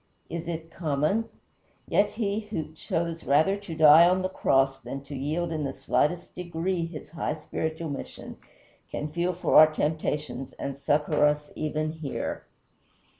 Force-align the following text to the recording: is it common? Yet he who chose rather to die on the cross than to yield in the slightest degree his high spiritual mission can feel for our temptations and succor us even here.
is 0.31 0.47
it 0.47 0.71
common? 0.71 1.29
Yet 1.87 2.13
he 2.13 2.39
who 2.49 2.73
chose 2.73 3.23
rather 3.23 3.55
to 3.57 3.75
die 3.75 4.09
on 4.09 4.23
the 4.23 4.29
cross 4.29 4.79
than 4.79 5.01
to 5.03 5.15
yield 5.15 5.51
in 5.51 5.63
the 5.63 5.73
slightest 5.75 6.33
degree 6.33 6.87
his 6.87 7.11
high 7.11 7.35
spiritual 7.35 7.91
mission 7.91 8.37
can 8.89 9.11
feel 9.11 9.31
for 9.35 9.57
our 9.59 9.71
temptations 9.71 10.53
and 10.57 10.75
succor 10.75 11.23
us 11.27 11.51
even 11.53 11.91
here. 11.91 12.47